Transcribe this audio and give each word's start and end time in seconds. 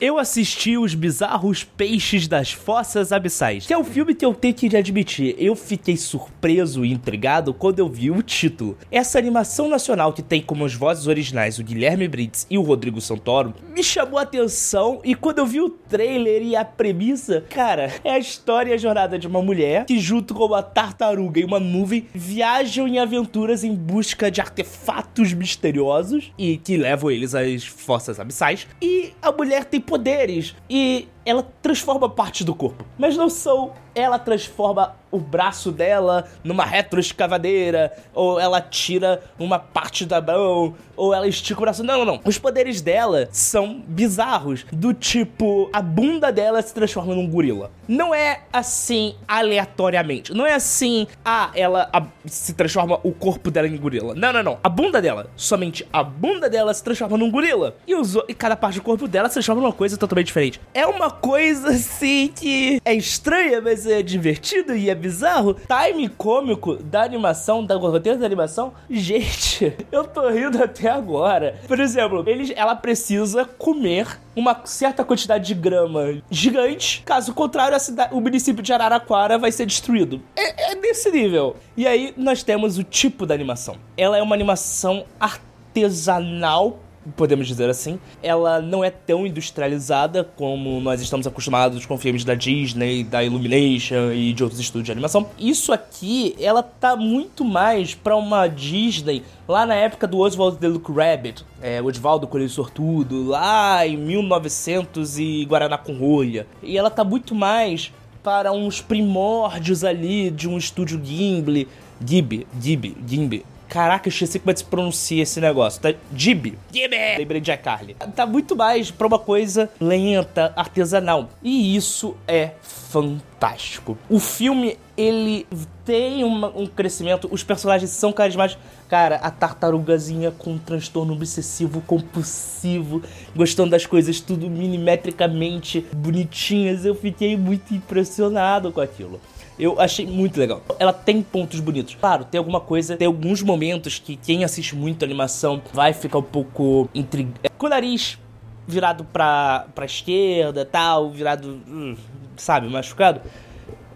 Eu 0.00 0.16
assisti 0.16 0.78
Os 0.78 0.94
Bizarros 0.94 1.64
Peixes 1.64 2.28
das 2.28 2.52
Fossas 2.52 3.10
Abissais, 3.10 3.66
que 3.66 3.74
é 3.74 3.76
um 3.76 3.82
filme 3.82 4.14
que 4.14 4.24
eu 4.24 4.32
tenho 4.32 4.54
que 4.54 4.76
admitir, 4.76 5.34
eu 5.36 5.56
fiquei 5.56 5.96
surpreso 5.96 6.84
e 6.84 6.92
intrigado 6.92 7.52
quando 7.52 7.80
eu 7.80 7.88
vi 7.88 8.08
o 8.08 8.22
título. 8.22 8.78
Essa 8.92 9.18
animação 9.18 9.68
nacional 9.68 10.12
que 10.12 10.22
tem 10.22 10.40
como 10.40 10.64
as 10.64 10.72
vozes 10.72 11.08
originais 11.08 11.58
o 11.58 11.64
Guilherme 11.64 12.06
Brits 12.06 12.46
e 12.48 12.56
o 12.56 12.62
Rodrigo 12.62 13.00
Santoro 13.00 13.52
me 13.74 13.82
chamou 13.82 14.20
a 14.20 14.22
atenção 14.22 15.00
e 15.02 15.16
quando 15.16 15.40
eu 15.40 15.46
vi 15.46 15.60
o 15.60 15.68
trailer 15.68 16.42
e 16.42 16.54
a 16.54 16.64
premissa, 16.64 17.44
cara, 17.50 17.92
é 18.04 18.12
a 18.12 18.20
história 18.20 18.70
e 18.70 18.74
a 18.74 18.78
jornada 18.78 19.18
de 19.18 19.26
uma 19.26 19.42
mulher 19.42 19.84
que 19.84 19.98
junto 19.98 20.32
com 20.32 20.44
uma 20.44 20.62
tartaruga 20.62 21.40
e 21.40 21.44
uma 21.44 21.58
nuvem 21.58 22.06
viajam 22.14 22.86
em 22.86 23.00
aventuras 23.00 23.64
em 23.64 23.74
busca 23.74 24.30
de 24.30 24.40
artefatos 24.40 25.32
misteriosos 25.32 26.32
e 26.38 26.56
que 26.56 26.76
levam 26.76 27.10
eles 27.10 27.34
às 27.34 27.64
fossas 27.64 28.20
abissais. 28.20 28.64
E 28.80 29.10
a 29.20 29.32
mulher 29.32 29.64
tem 29.64 29.87
poderes. 29.88 30.54
E 30.70 31.08
ela 31.28 31.46
transforma 31.60 32.08
partes 32.08 32.44
do 32.44 32.54
corpo, 32.54 32.84
mas 32.98 33.16
não 33.16 33.28
são 33.28 33.72
ela 33.94 34.18
transforma 34.18 34.96
o 35.10 35.18
braço 35.18 35.72
dela 35.72 36.28
numa 36.44 36.64
retroescavadeira, 36.64 37.92
ou 38.14 38.38
ela 38.38 38.60
tira 38.60 39.22
uma 39.38 39.58
parte 39.58 40.04
da 40.04 40.20
mão, 40.20 40.74
ou 40.96 41.14
ela 41.14 41.26
estica 41.26 41.58
o 41.58 41.62
braço. 41.62 41.82
Não, 41.82 41.98
não, 41.98 42.04
não. 42.04 42.20
Os 42.24 42.38
poderes 42.38 42.80
dela 42.80 43.28
são 43.32 43.82
bizarros, 43.86 44.66
do 44.70 44.92
tipo, 44.92 45.70
a 45.72 45.80
bunda 45.80 46.30
dela 46.30 46.60
se 46.60 46.74
transforma 46.74 47.14
num 47.14 47.28
gorila. 47.28 47.70
Não 47.86 48.14
é 48.14 48.42
assim 48.52 49.14
aleatoriamente. 49.26 50.34
Não 50.34 50.46
é 50.46 50.54
assim, 50.54 51.06
ah, 51.24 51.50
ela 51.54 51.88
a, 51.92 52.04
se 52.26 52.52
transforma 52.52 53.00
o 53.02 53.12
corpo 53.12 53.50
dela 53.50 53.66
em 53.66 53.76
gorila. 53.76 54.14
Não, 54.14 54.32
não, 54.32 54.42
não. 54.42 54.58
A 54.62 54.68
bunda 54.68 55.00
dela, 55.00 55.30
somente 55.34 55.88
a 55.90 56.02
bunda 56.02 56.50
dela 56.50 56.72
se 56.74 56.84
transforma 56.84 57.16
num 57.16 57.30
gorila. 57.30 57.76
E, 57.86 57.94
os, 57.94 58.14
e 58.28 58.34
cada 58.34 58.56
parte 58.56 58.76
do 58.76 58.82
corpo 58.82 59.08
dela 59.08 59.28
se 59.28 59.34
transforma 59.34 59.62
numa 59.62 59.72
coisa 59.72 59.96
totalmente 59.96 60.26
diferente. 60.26 60.60
É 60.74 60.86
uma 60.86 61.10
coisa 61.20 61.70
assim 61.70 62.30
que 62.34 62.80
é 62.84 62.94
estranha, 62.94 63.60
mas 63.60 63.86
é 63.86 64.02
divertido 64.02 64.74
e 64.74 64.88
é 64.88 64.94
bizarro. 64.94 65.54
Time 65.54 66.08
cômico 66.08 66.76
da 66.76 67.02
animação, 67.02 67.64
da 67.64 67.76
roteiro 67.76 68.18
da 68.18 68.26
animação. 68.26 68.72
Gente, 68.88 69.76
eu 69.92 70.04
tô 70.04 70.28
rindo 70.28 70.62
até 70.62 70.90
agora. 70.90 71.58
Por 71.66 71.80
exemplo, 71.80 72.24
eles, 72.26 72.52
ela 72.56 72.74
precisa 72.74 73.44
comer 73.44 74.18
uma 74.34 74.60
certa 74.64 75.04
quantidade 75.04 75.46
de 75.46 75.54
grama 75.54 76.22
gigante. 76.30 77.02
Caso 77.04 77.34
contrário, 77.34 77.76
a 77.76 77.80
cidade, 77.80 78.14
o 78.14 78.20
município 78.20 78.62
de 78.62 78.72
Araraquara 78.72 79.36
vai 79.38 79.50
ser 79.50 79.66
destruído. 79.66 80.20
É, 80.36 80.72
é 80.72 80.74
desse 80.76 81.10
nível. 81.10 81.56
E 81.76 81.86
aí 81.86 82.14
nós 82.16 82.42
temos 82.42 82.78
o 82.78 82.84
tipo 82.84 83.26
da 83.26 83.34
animação. 83.34 83.76
Ela 83.96 84.18
é 84.18 84.22
uma 84.22 84.34
animação 84.34 85.04
artesanal 85.18 86.78
podemos 87.16 87.46
dizer 87.46 87.68
assim. 87.68 87.98
Ela 88.22 88.60
não 88.60 88.84
é 88.84 88.90
tão 88.90 89.26
industrializada 89.26 90.24
como 90.24 90.80
nós 90.80 91.00
estamos 91.00 91.26
acostumados 91.26 91.84
com 91.86 91.98
filmes 91.98 92.24
da 92.24 92.34
Disney, 92.34 93.04
da 93.04 93.22
Illumination 93.22 94.12
e 94.12 94.32
de 94.32 94.42
outros 94.42 94.60
estúdios 94.60 94.86
de 94.86 94.92
animação. 94.92 95.28
Isso 95.38 95.72
aqui, 95.72 96.34
ela 96.40 96.62
tá 96.62 96.96
muito 96.96 97.44
mais 97.44 97.94
para 97.94 98.16
uma 98.16 98.46
Disney 98.46 99.22
lá 99.46 99.64
na 99.64 99.74
época 99.74 100.06
do 100.06 100.18
Oswald 100.18 100.58
the 100.58 100.68
Luke 100.68 100.92
Rabbit, 100.92 101.44
é, 101.62 101.80
Oswaldo 101.80 102.26
Coelho 102.26 102.48
Sortudo, 102.48 103.28
lá 103.28 103.86
em 103.86 103.96
1900 103.96 105.18
e 105.18 105.44
Guaraná 105.44 105.78
com 105.78 105.94
rolha. 105.94 106.46
E 106.62 106.76
ela 106.76 106.90
tá 106.90 107.02
muito 107.02 107.34
mais 107.34 107.92
para 108.22 108.52
uns 108.52 108.80
primórdios 108.80 109.84
ali 109.84 110.30
de 110.30 110.48
um 110.48 110.58
estúdio 110.58 111.00
Gimli, 111.02 111.66
Ghibli, 112.02 112.46
Ghibli, 112.60 112.96
Ghibli, 113.04 113.44
Caraca, 113.68 114.08
eu 114.08 114.10
esqueci 114.10 114.38
como 114.38 114.50
é 114.50 114.54
que 114.54 114.60
se 114.60 114.64
pronuncia 114.64 115.22
esse 115.22 115.40
negócio. 115.40 115.80
Tá? 115.80 115.92
Ghibli. 116.12 116.58
Ghibli. 116.72 117.18
Lembrei 117.18 117.40
de 117.40 117.52
iCarly. 117.52 117.94
Tá 118.14 118.26
muito 118.26 118.56
mais 118.56 118.90
pra 118.90 119.06
uma 119.06 119.18
coisa 119.18 119.70
lenta, 119.80 120.52
artesanal. 120.56 121.28
E 121.42 121.76
isso 121.76 122.16
é 122.26 122.52
fantástico. 122.62 123.98
O 124.08 124.18
filme, 124.18 124.78
ele 124.96 125.46
tem 125.84 126.24
uma, 126.24 126.48
um 126.48 126.66
crescimento, 126.66 127.28
os 127.30 127.42
personagens 127.42 127.90
são 127.90 128.12
carismáticos. 128.12 128.64
Cara, 128.88 129.16
a 129.16 129.30
tartarugazinha 129.30 130.30
com 130.30 130.52
um 130.52 130.58
transtorno 130.58 131.12
obsessivo 131.12 131.82
compulsivo, 131.82 133.02
gostando 133.36 133.70
das 133.70 133.84
coisas 133.84 134.18
tudo 134.20 134.48
milimetricamente 134.48 135.84
bonitinhas, 135.92 136.86
eu 136.86 136.94
fiquei 136.94 137.36
muito 137.36 137.74
impressionado 137.74 138.72
com 138.72 138.80
aquilo. 138.80 139.20
Eu 139.58 139.80
achei 139.80 140.06
muito 140.06 140.38
legal. 140.38 140.62
Ela 140.78 140.92
tem 140.92 141.22
pontos 141.22 141.58
bonitos. 141.60 141.96
Claro, 141.96 142.24
tem 142.24 142.38
alguma 142.38 142.60
coisa, 142.60 142.96
tem 142.96 143.06
alguns 143.06 143.42
momentos 143.42 143.98
que 143.98 144.16
quem 144.16 144.44
assiste 144.44 144.76
muito 144.76 145.04
animação 145.04 145.60
vai 145.72 145.92
ficar 145.92 146.18
um 146.18 146.22
pouco 146.22 146.88
intrigado. 146.94 147.50
Com 147.58 147.66
o 147.66 147.68
nariz 147.68 148.18
virado 148.66 149.04
pra, 149.04 149.66
pra 149.74 149.86
esquerda 149.86 150.64
tal, 150.64 151.10
virado, 151.10 151.60
hum, 151.66 151.96
sabe, 152.36 152.68
machucado. 152.68 153.20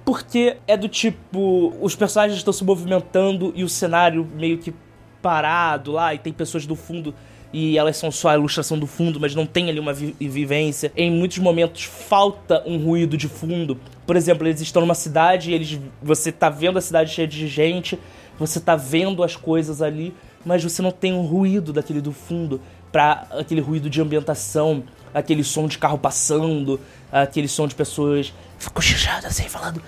Porque 0.04 0.56
é 0.66 0.76
do 0.76 0.88
tipo, 0.88 1.72
os 1.80 1.94
personagens 1.94 2.38
estão 2.38 2.52
se 2.52 2.64
movimentando 2.64 3.52
e 3.54 3.62
o 3.62 3.68
cenário 3.68 4.26
meio 4.34 4.58
que 4.58 4.74
parado 5.20 5.92
lá, 5.92 6.12
e 6.12 6.18
tem 6.18 6.32
pessoas 6.32 6.66
do 6.66 6.74
fundo 6.74 7.14
e 7.52 7.76
elas 7.76 7.96
são 7.96 8.10
só 8.10 8.30
a 8.30 8.34
ilustração 8.34 8.78
do 8.78 8.86
fundo, 8.86 9.20
mas 9.20 9.34
não 9.34 9.44
tem 9.44 9.68
ali 9.68 9.78
uma 9.78 9.92
vi 9.92 10.16
vivência. 10.18 10.90
Em 10.96 11.10
muitos 11.10 11.38
momentos 11.38 11.84
falta 11.84 12.62
um 12.66 12.78
ruído 12.78 13.16
de 13.16 13.28
fundo. 13.28 13.78
Por 14.06 14.16
exemplo, 14.16 14.46
eles 14.46 14.60
estão 14.60 14.82
numa 14.82 14.94
cidade, 14.94 15.52
eles 15.52 15.78
você 16.02 16.32
tá 16.32 16.50
vendo 16.50 16.78
a 16.78 16.80
cidade 16.80 17.12
cheia 17.12 17.28
de 17.28 17.46
gente, 17.46 17.98
você 18.38 18.58
tá 18.58 18.74
vendo 18.74 19.22
as 19.22 19.36
coisas 19.36 19.80
ali, 19.80 20.14
mas 20.44 20.62
você 20.62 20.82
não 20.82 20.90
tem 20.90 21.12
um 21.12 21.22
ruído 21.22 21.72
daquele 21.72 22.00
do 22.00 22.12
fundo 22.12 22.60
para 22.90 23.26
aquele 23.30 23.60
ruído 23.60 23.88
de 23.88 24.00
ambientação, 24.00 24.82
aquele 25.14 25.44
som 25.44 25.66
de 25.66 25.78
carro 25.78 25.98
passando, 25.98 26.80
aquele 27.10 27.48
som 27.48 27.66
de 27.66 27.74
pessoas 27.74 28.32
cochichando 28.74 29.26
assim 29.26 29.48
falando. 29.48 29.82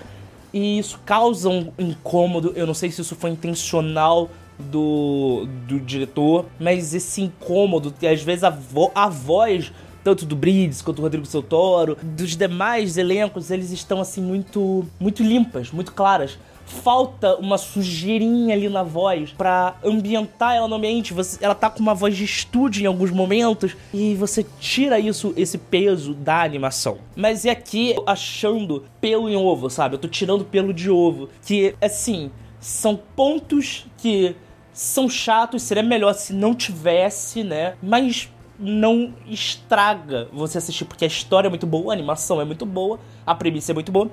E 0.53 0.79
isso 0.79 0.99
causa 1.05 1.49
um 1.49 1.71
incômodo. 1.77 2.53
Eu 2.55 2.65
não 2.65 2.73
sei 2.73 2.89
se 2.89 3.01
isso 3.01 3.15
foi 3.15 3.29
intencional 3.29 4.29
do, 4.57 5.45
do 5.67 5.79
diretor, 5.79 6.45
mas 6.59 6.93
esse 6.93 7.21
incômodo, 7.21 7.91
que 7.91 8.07
às 8.07 8.21
vezes 8.21 8.43
a, 8.43 8.49
vo 8.49 8.91
a 8.95 9.09
voz 9.09 9.71
tanto 10.05 10.23
do 10.23 10.35
Brides 10.35 10.83
quanto 10.83 10.97
do 10.97 11.01
Rodrigo 11.01 11.25
Santoro, 11.25 11.97
dos 12.03 12.37
demais 12.37 12.95
elencos, 12.95 13.49
eles 13.49 13.71
estão 13.71 13.99
assim 13.99 14.21
muito 14.21 14.85
muito 14.99 15.23
limpas, 15.23 15.71
muito 15.71 15.91
claras. 15.91 16.37
Falta 16.63 17.35
uma 17.35 17.57
sujeirinha 17.57 18.55
ali 18.55 18.69
na 18.69 18.83
voz 18.83 19.31
para 19.31 19.75
ambientar 19.83 20.55
ela 20.55 20.67
no 20.67 20.75
ambiente. 20.75 21.13
Você, 21.13 21.43
ela 21.43 21.55
tá 21.55 21.69
com 21.69 21.79
uma 21.79 21.93
voz 21.93 22.15
de 22.15 22.23
estúdio 22.23 22.83
em 22.83 22.85
alguns 22.85 23.09
momentos 23.09 23.75
e 23.93 24.15
você 24.15 24.45
tira 24.59 24.99
isso, 24.99 25.33
esse 25.35 25.57
peso 25.57 26.13
da 26.13 26.41
animação. 26.41 26.99
Mas 27.15 27.45
é 27.45 27.51
aqui 27.51 27.95
achando 28.05 28.83
pelo 29.01 29.29
em 29.29 29.35
ovo, 29.35 29.69
sabe? 29.69 29.95
Eu 29.95 29.99
tô 29.99 30.07
tirando 30.07 30.43
pelo 30.43 30.73
de 30.73 30.89
ovo. 30.89 31.29
Que, 31.45 31.75
assim, 31.79 32.31
são 32.59 32.99
pontos 33.15 33.85
que 33.97 34.35
são 34.73 35.07
chatos, 35.07 35.61
seria 35.61 35.83
melhor 35.83 36.13
se 36.13 36.33
não 36.33 36.53
tivesse, 36.53 37.43
né? 37.43 37.75
Mas 37.81 38.29
não 38.57 39.13
estraga 39.27 40.27
você 40.31 40.57
assistir, 40.57 40.85
porque 40.85 41.03
a 41.03 41.07
história 41.07 41.47
é 41.47 41.49
muito 41.49 41.67
boa, 41.67 41.93
a 41.93 41.95
animação 41.95 42.39
é 42.39 42.45
muito 42.45 42.65
boa, 42.65 42.99
a 43.25 43.35
premissa 43.35 43.71
é 43.71 43.73
muito 43.73 43.91
boa. 43.91 44.09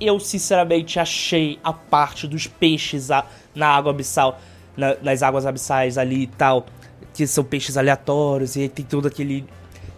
Eu, 0.00 0.18
sinceramente, 0.20 0.98
achei 0.98 1.58
a 1.62 1.72
parte 1.72 2.26
dos 2.26 2.46
peixes 2.46 3.08
na 3.54 3.68
água 3.68 3.92
abissal, 3.92 4.38
na, 4.76 4.96
nas 4.96 5.22
águas 5.22 5.46
abissais 5.46 5.96
ali 5.96 6.22
e 6.22 6.26
tal, 6.26 6.66
que 7.14 7.26
são 7.26 7.44
peixes 7.44 7.76
aleatórios, 7.76 8.56
e 8.56 8.68
tem 8.68 8.84
todo 8.84 9.08
aquele. 9.08 9.46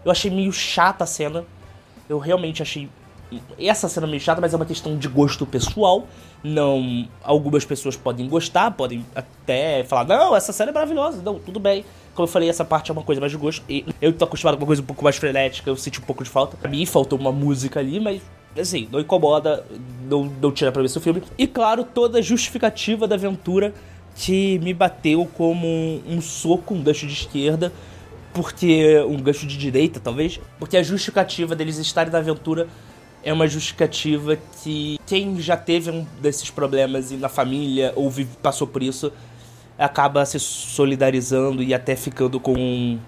Eu 0.04 0.10
achei 0.10 0.30
meio 0.30 0.52
chata 0.52 1.04
a 1.04 1.06
cena. 1.06 1.44
Eu 2.08 2.18
realmente 2.18 2.62
achei 2.62 2.88
essa 3.58 3.88
cena 3.88 4.06
meio 4.06 4.20
chata, 4.20 4.40
mas 4.40 4.52
é 4.52 4.56
uma 4.56 4.66
questão 4.66 4.96
de 4.96 5.08
gosto 5.08 5.46
pessoal. 5.46 6.06
Não, 6.42 7.08
algumas 7.22 7.64
pessoas 7.64 7.96
podem 7.96 8.28
gostar, 8.28 8.70
podem 8.70 9.04
até 9.14 9.84
falar: 9.84 10.04
"Não, 10.04 10.36
essa 10.36 10.52
cena 10.52 10.70
é 10.70 10.74
maravilhosa". 10.74 11.22
Não, 11.22 11.38
tudo 11.38 11.58
bem. 11.58 11.84
Como 12.14 12.26
eu 12.26 12.32
falei, 12.32 12.48
essa 12.48 12.64
parte 12.64 12.90
é 12.90 12.92
uma 12.92 13.02
coisa 13.02 13.20
mais 13.20 13.30
de 13.30 13.38
gosto. 13.38 13.62
E 13.68 13.84
eu 14.00 14.12
tô 14.12 14.24
acostumado 14.24 14.56
com 14.56 14.62
uma 14.62 14.66
coisa 14.66 14.82
um 14.82 14.86
pouco 14.86 15.04
mais 15.04 15.16
frenética, 15.16 15.70
eu 15.70 15.76
senti 15.76 16.00
um 16.00 16.04
pouco 16.04 16.24
de 16.24 16.30
falta. 16.30 16.56
Pra 16.56 16.68
mim 16.68 16.84
faltou 16.84 17.18
uma 17.18 17.30
música 17.30 17.78
ali, 17.80 18.00
mas 18.00 18.20
assim, 18.58 18.88
não 18.90 19.00
incomoda, 19.00 19.64
não, 20.08 20.24
não 20.24 20.50
tira 20.50 20.72
pra 20.72 20.82
ver 20.82 20.88
seu 20.88 21.00
filme. 21.00 21.22
E 21.36 21.46
claro, 21.46 21.84
toda 21.84 22.18
a 22.18 22.22
justificativa 22.22 23.06
da 23.06 23.14
aventura 23.14 23.72
que 24.16 24.58
me 24.58 24.74
bateu 24.74 25.28
como 25.36 25.66
um, 25.66 26.02
um 26.08 26.20
soco, 26.20 26.74
um 26.74 26.82
gancho 26.82 27.06
de 27.06 27.12
esquerda, 27.12 27.72
porque 28.34 29.00
um 29.02 29.16
gancho 29.16 29.46
de 29.46 29.56
direita, 29.56 30.00
talvez, 30.00 30.40
porque 30.58 30.76
a 30.76 30.82
justificativa 30.82 31.54
deles 31.54 31.78
estarem 31.78 32.12
na 32.12 32.18
aventura 32.18 32.66
é 33.22 33.32
uma 33.32 33.46
justificativa 33.46 34.38
que 34.62 34.98
quem 35.06 35.40
já 35.40 35.56
teve 35.56 35.90
um 35.90 36.06
desses 36.20 36.50
problemas 36.50 37.10
e 37.10 37.16
na 37.16 37.28
família 37.28 37.92
ou 37.96 38.10
vive, 38.10 38.36
passou 38.42 38.66
por 38.66 38.82
isso 38.82 39.12
acaba 39.78 40.26
se 40.26 40.40
solidarizando 40.40 41.62
e 41.62 41.72
até 41.72 41.94
ficando 41.94 42.40
com 42.40 42.52
um, 42.52 42.98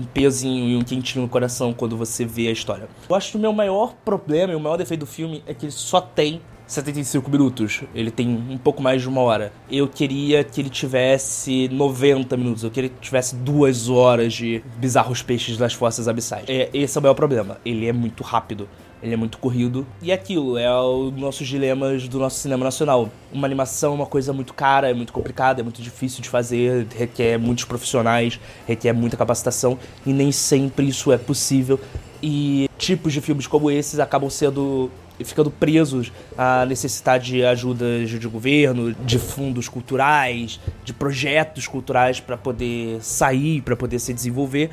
um 0.00 0.04
pezinho 0.04 0.68
e 0.68 0.76
um 0.76 0.82
quentinho 0.82 1.22
no 1.22 1.28
coração 1.28 1.74
quando 1.74 1.96
você 1.96 2.24
vê 2.24 2.46
a 2.46 2.52
história. 2.52 2.88
Eu 3.08 3.16
acho 3.16 3.32
que 3.32 3.36
o 3.36 3.40
meu 3.40 3.52
maior 3.52 3.94
problema 4.04 4.52
e 4.52 4.56
o 4.56 4.60
maior 4.60 4.76
defeito 4.76 5.00
do 5.00 5.06
filme 5.06 5.42
é 5.46 5.52
que 5.52 5.66
ele 5.66 5.72
só 5.72 6.00
tem 6.00 6.40
75 6.66 7.30
minutos, 7.30 7.82
ele 7.94 8.10
tem 8.10 8.26
um 8.26 8.56
pouco 8.56 8.82
mais 8.82 9.02
de 9.02 9.08
uma 9.08 9.20
hora. 9.20 9.52
Eu 9.70 9.86
queria 9.86 10.42
que 10.42 10.60
ele 10.60 10.70
tivesse 10.70 11.68
90 11.68 12.36
minutos, 12.36 12.64
eu 12.64 12.70
queria 12.70 12.88
que 12.88 13.00
tivesse 13.00 13.36
duas 13.36 13.88
horas 13.90 14.32
de 14.32 14.62
bizarros 14.78 15.20
peixes 15.20 15.58
das 15.58 15.74
forças 15.74 16.08
abissais. 16.08 16.44
É, 16.48 16.70
esse 16.72 16.96
é 16.96 16.98
o 17.00 17.02
maior 17.02 17.14
problema, 17.14 17.58
ele 17.64 17.86
é 17.86 17.92
muito 17.92 18.22
rápido. 18.22 18.68
Ele 19.04 19.12
é 19.12 19.16
muito 19.18 19.36
corrido. 19.36 19.86
E 20.00 20.10
aquilo, 20.10 20.56
é 20.56 20.72
os 20.80 21.14
nossos 21.14 21.46
dilemas 21.46 22.08
do 22.08 22.18
nosso 22.18 22.40
cinema 22.40 22.64
nacional. 22.64 23.10
Uma 23.30 23.46
animação 23.46 23.92
é 23.92 23.96
uma 23.96 24.06
coisa 24.06 24.32
muito 24.32 24.54
cara, 24.54 24.88
é 24.88 24.94
muito 24.94 25.12
complicada, 25.12 25.60
é 25.60 25.62
muito 25.62 25.82
difícil 25.82 26.22
de 26.22 26.30
fazer, 26.30 26.86
requer 26.96 27.38
muitos 27.38 27.66
profissionais, 27.66 28.40
requer 28.66 28.94
muita 28.94 29.14
capacitação, 29.14 29.78
e 30.06 30.12
nem 30.14 30.32
sempre 30.32 30.88
isso 30.88 31.12
é 31.12 31.18
possível. 31.18 31.78
E 32.22 32.66
tipos 32.78 33.12
de 33.12 33.20
filmes 33.20 33.46
como 33.46 33.70
esses 33.70 34.00
acabam 34.00 34.30
sendo 34.30 34.90
ficando 35.22 35.50
presos 35.50 36.10
à 36.36 36.64
necessidade 36.64 37.26
de 37.26 37.44
ajudas 37.44 38.08
de 38.08 38.26
governo, 38.26 38.94
de 38.94 39.18
fundos 39.18 39.68
culturais, 39.68 40.58
de 40.82 40.94
projetos 40.94 41.68
culturais 41.68 42.20
para 42.20 42.38
poder 42.38 43.02
sair, 43.02 43.60
para 43.60 43.76
poder 43.76 43.98
se 43.98 44.14
desenvolver, 44.14 44.70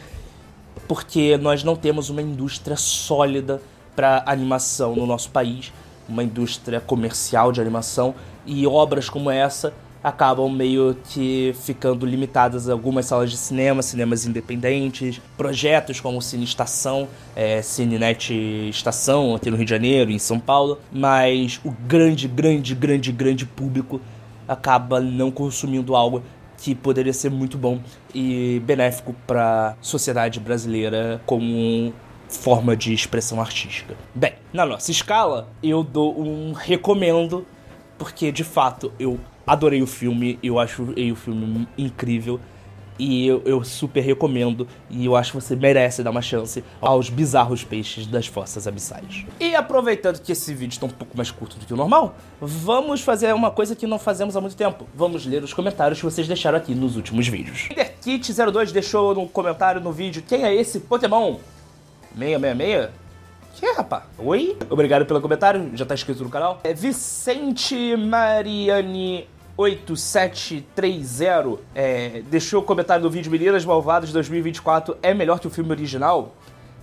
porque 0.87 1.37
nós 1.37 1.65
não 1.65 1.75
temos 1.75 2.09
uma 2.09 2.21
indústria 2.21 2.77
sólida 2.77 3.61
para 4.01 4.23
animação 4.25 4.95
no 4.95 5.05
nosso 5.05 5.29
país, 5.29 5.71
uma 6.09 6.23
indústria 6.23 6.81
comercial 6.81 7.51
de 7.51 7.61
animação, 7.61 8.15
e 8.47 8.65
obras 8.65 9.07
como 9.07 9.29
essa 9.29 9.71
acabam 10.03 10.51
meio 10.51 10.97
que 11.09 11.53
ficando 11.61 12.03
limitadas 12.03 12.67
a 12.67 12.71
algumas 12.71 13.05
salas 13.05 13.29
de 13.29 13.37
cinema, 13.37 13.83
cinemas 13.83 14.25
independentes, 14.25 15.21
projetos 15.37 15.99
como 15.99 16.19
Cine 16.19 16.45
Estação, 16.45 17.07
é, 17.35 17.61
Cinenet 17.61 18.33
Estação, 18.71 19.35
aqui 19.35 19.51
no 19.51 19.55
Rio 19.57 19.65
de 19.65 19.69
Janeiro, 19.69 20.09
em 20.09 20.17
São 20.17 20.39
Paulo, 20.39 20.79
mas 20.91 21.61
o 21.63 21.69
grande, 21.69 22.27
grande, 22.27 22.73
grande, 22.73 23.11
grande 23.11 23.45
público 23.45 24.01
acaba 24.47 24.99
não 24.99 25.29
consumindo 25.29 25.95
algo 25.95 26.23
que 26.57 26.73
poderia 26.73 27.13
ser 27.13 27.29
muito 27.29 27.55
bom 27.55 27.79
e 28.15 28.59
benéfico 28.65 29.15
para 29.27 29.69
a 29.69 29.75
sociedade 29.79 30.39
brasileira 30.39 31.21
como 31.27 31.93
forma 32.37 32.75
de 32.75 32.93
expressão 32.93 33.39
artística. 33.39 33.95
Bem, 34.13 34.33
na 34.53 34.65
nossa 34.65 34.91
escala, 34.91 35.49
eu 35.61 35.83
dou 35.83 36.19
um 36.19 36.53
recomendo, 36.53 37.45
porque 37.97 38.31
de 38.31 38.43
fato 38.43 38.91
eu 38.99 39.19
adorei 39.45 39.81
o 39.81 39.87
filme, 39.87 40.39
eu 40.41 40.59
acho 40.59 40.83
o 40.83 41.15
filme 41.15 41.67
incrível. 41.77 42.39
E 42.99 43.25
eu, 43.25 43.41
eu, 43.45 43.63
super 43.63 44.01
recomendo. 44.01 44.67
E 44.87 45.05
eu 45.05 45.15
acho 45.15 45.31
que 45.31 45.41
você 45.41 45.55
merece 45.55 46.03
dar 46.03 46.11
uma 46.11 46.21
chance 46.21 46.63
aos 46.79 47.09
bizarros 47.09 47.63
peixes 47.63 48.05
das 48.05 48.27
fossas 48.27 48.67
abissais. 48.67 49.25
E 49.39 49.55
aproveitando 49.55 50.21
que 50.21 50.31
esse 50.31 50.53
vídeo 50.53 50.73
está 50.73 50.85
um 50.85 50.89
pouco 50.89 51.17
mais 51.17 51.31
curto 51.31 51.57
do 51.57 51.65
que 51.65 51.73
o 51.73 51.77
normal, 51.77 52.15
vamos 52.39 53.01
fazer 53.01 53.33
uma 53.33 53.49
coisa 53.49 53.75
que 53.75 53.87
não 53.87 53.97
fazemos 53.97 54.37
há 54.37 54.41
muito 54.41 54.55
tempo. 54.55 54.85
Vamos 54.93 55.25
ler 55.25 55.43
os 55.43 55.51
comentários 55.51 55.97
que 55.97 56.05
vocês 56.05 56.27
deixaram 56.27 56.59
aqui 56.59 56.75
nos 56.75 56.95
últimos 56.95 57.27
vídeos. 57.27 57.69
Kit02 58.05 58.71
deixou 58.71 59.15
no 59.15 59.27
comentário 59.27 59.81
no 59.81 59.91
vídeo 59.91 60.23
quem 60.27 60.43
é 60.43 60.53
esse 60.53 60.81
Pokémon? 60.81 61.37
666? 62.17 62.89
Que 63.53 63.65
é, 63.65 63.73
rapá? 63.73 64.03
Oi? 64.17 64.57
Obrigado 64.69 65.05
pelo 65.05 65.21
comentário, 65.21 65.71
já 65.75 65.85
tá 65.85 65.93
inscrito 65.93 66.23
no 66.23 66.29
canal. 66.29 66.59
É 66.63 66.73
Vicente 66.73 67.95
Mariani 67.97 69.27
8730 69.57 71.59
é, 71.75 72.23
deixou 72.29 72.61
o 72.61 72.63
comentário 72.63 73.03
do 73.03 73.09
vídeo 73.09 73.31
Meninas 73.31 73.65
Malvadas 73.65 74.11
2024 74.11 74.97
é 75.01 75.13
melhor 75.13 75.39
que 75.39 75.47
o 75.47 75.49
filme 75.49 75.71
original. 75.71 76.33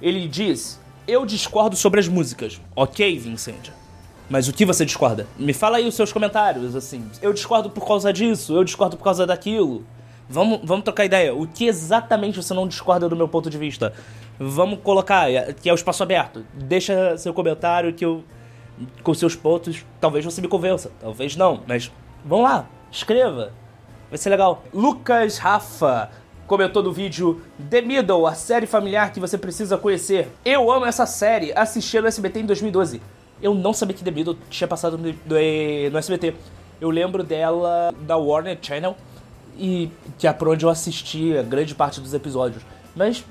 Ele 0.00 0.26
diz: 0.28 0.80
Eu 1.06 1.26
discordo 1.26 1.76
sobre 1.76 2.00
as 2.00 2.08
músicas. 2.08 2.60
Ok, 2.76 3.19
Vincent. 3.19 3.70
Mas 4.30 4.46
o 4.46 4.52
que 4.52 4.66
você 4.66 4.84
discorda? 4.84 5.26
Me 5.38 5.54
fala 5.54 5.78
aí 5.78 5.88
os 5.88 5.94
seus 5.94 6.12
comentários, 6.12 6.76
assim. 6.76 7.02
Eu 7.22 7.32
discordo 7.32 7.70
por 7.70 7.86
causa 7.86 8.12
disso, 8.12 8.54
eu 8.54 8.62
discordo 8.62 8.96
por 8.96 9.04
causa 9.04 9.26
daquilo. 9.26 9.84
Vamos, 10.28 10.60
vamos 10.62 10.84
trocar 10.84 11.04
ideia. 11.04 11.34
O 11.34 11.46
que 11.46 11.66
exatamente 11.66 12.42
você 12.42 12.52
não 12.52 12.69
discorda 12.69 13.08
do 13.08 13.16
meu 13.16 13.28
ponto 13.28 13.48
de 13.48 13.56
vista? 13.56 13.94
Vamos 14.38 14.80
colocar, 14.82 15.30
é, 15.30 15.52
que 15.52 15.69
é 15.69 15.72
o 15.72 15.75
espaço 15.75 16.02
aberto. 16.02 16.44
Deixa 16.52 17.16
seu 17.16 17.32
comentário 17.32 17.92
que 17.94 18.04
eu. 18.04 18.22
Com 19.02 19.12
seus 19.12 19.34
pontos, 19.34 19.84
talvez 20.00 20.25
você 20.25 20.40
me 20.40 20.46
convença, 20.46 20.92
talvez 21.00 21.34
não, 21.34 21.64
mas 21.66 21.90
vamos 22.25 22.44
lá, 22.44 22.69
escreva. 22.92 23.52
Vai 24.08 24.16
ser 24.16 24.30
legal. 24.30 24.62
Lucas 24.72 25.36
Rafa 25.36 26.10
comentou 26.46 26.80
no 26.80 26.92
vídeo 26.92 27.42
The 27.69 27.82
Middle, 27.82 28.25
a 28.25 28.34
série 28.34 28.66
familiar 28.66 29.12
que 29.12 29.19
você 29.19 29.36
precisa 29.36 29.76
conhecer. 29.76 30.28
Eu 30.44 30.70
amo 30.70 30.86
essa 30.86 31.06
série, 31.06 31.52
assisti 31.52 32.00
no 32.00 32.06
SBT 32.06 32.40
em 32.40 32.46
2012. 32.46 33.02
Eu 33.42 33.52
não 33.52 33.72
sabia 33.72 33.96
que 33.96 34.04
The 34.04 34.12
Middle 34.12 34.38
tinha 34.48 34.69
passado 34.69 34.96
no, 34.96 35.08
no, 35.08 35.90
no 35.90 35.98
SBT. 35.98 36.34
Eu 36.80 36.90
lembro 36.90 37.25
dela 37.25 37.92
da 38.02 38.16
Warner 38.16 38.56
Channel 38.62 38.94
e 39.58 39.90
que 40.19 40.26
é 40.26 40.32
por 40.32 40.49
onde 40.49 40.64
eu 40.64 40.70
assisti 40.70 41.37
a 41.37 41.43
grande 41.43 41.75
parte 41.75 42.00
dos 42.00 42.14
episódios. 42.14 42.62
Mas, 42.94 43.25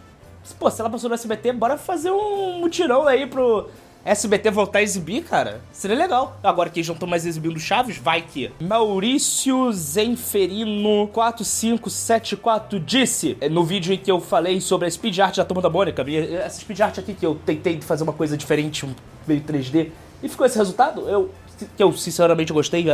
pô, 0.59 0.69
se 0.69 0.81
ela 0.81 0.89
passou 0.89 1.09
no 1.09 1.15
SBT, 1.15 1.53
bora 1.53 1.77
fazer 1.77 2.11
um 2.11 2.59
mutirão 2.59 3.07
aí 3.07 3.25
pro 3.25 3.69
SBT 4.05 4.51
voltar 4.51 4.79
a 4.79 4.81
exibir, 4.81 5.23
cara. 5.23 5.61
Seria 5.71 5.97
legal. 5.97 6.39
Agora 6.43 6.69
que 6.69 6.79
eles 6.79 6.87
não 6.87 6.93
estão 6.93 7.09
mais 7.09 7.25
exibindo 7.25 7.59
Chaves, 7.59 7.97
vai 7.97 8.21
que. 8.21 8.51
Maurício 8.59 9.71
Zenferino 9.73 11.07
4574 11.09 12.79
disse 12.79 13.37
no 13.51 13.63
vídeo 13.63 13.93
em 13.93 13.97
que 13.97 14.11
eu 14.11 14.21
falei 14.21 14.61
sobre 14.61 14.87
a 14.87 14.91
speed 14.91 15.19
art 15.19 15.35
da 15.37 15.45
Turma 15.45 15.61
da 15.61 15.69
Mônica, 15.69 16.05
essa 16.43 16.59
speed 16.59 16.79
art 16.79 16.97
aqui 16.99 17.13
que 17.13 17.25
eu 17.25 17.35
tentei 17.45 17.81
fazer 17.81 18.03
uma 18.03 18.13
coisa 18.13 18.37
diferente, 18.37 18.87
meio 19.27 19.41
3D, 19.41 19.91
e 20.23 20.29
ficou 20.29 20.45
esse 20.45 20.57
resultado. 20.57 21.01
Eu 21.01 21.31
que 21.75 21.83
eu 21.83 21.91
sinceramente 21.93 22.53
gostei. 22.53 22.85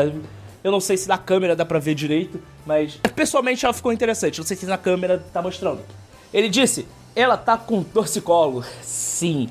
Eu 0.64 0.72
não 0.72 0.80
sei 0.80 0.96
se 0.96 1.08
na 1.08 1.18
câmera 1.18 1.56
dá 1.56 1.66
pra 1.66 1.78
ver 1.78 1.94
direito, 1.94 2.40
mas 2.66 3.00
pessoalmente 3.16 3.66
ela 3.66 3.74
ficou 3.74 3.92
interessante. 3.92 4.40
Não 4.40 4.46
sei 4.46 4.56
se 4.56 4.66
na 4.66 4.78
câmera 4.78 5.24
tá 5.34 5.42
mostrando. 5.42 5.82
Ele 6.34 6.48
disse: 6.48 6.88
ela 7.16 7.38
tá 7.38 7.58
com 7.58 7.84
torcicolo. 7.84 8.64
Sim, 8.82 9.48